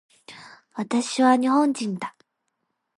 [0.73, 2.15] 私は日本人だ